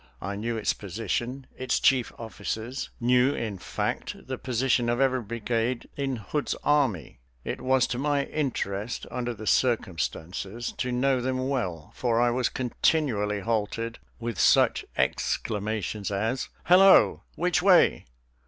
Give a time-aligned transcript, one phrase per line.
[0.19, 5.87] I knew its position, its chief officers, knew, in fact, the position of every brigade
[5.95, 7.19] in Hood's army.
[7.43, 12.49] It was to my interest, under the circumstances, to know them well, for I was
[12.49, 17.21] continually halted with such exclamations as, "Hallo!
[17.35, 18.07] which way?